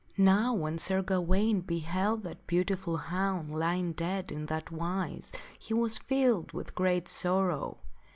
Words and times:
Now 0.17 0.55
when 0.55 0.79
Sir 0.79 1.03
Gawaine 1.03 1.61
beheld 1.61 2.23
that 2.23 2.47
beautiful 2.47 2.97
hound 2.97 3.53
lying 3.53 3.91
dead 3.93 4.31
in 4.31 4.47
that 4.47 4.71
wise, 4.71 5.31
he 5.59 5.75
was 5.75 5.99
filled 5.99 6.53
with 6.53 6.73
great 6.73 7.07
sorrow. 7.07 7.77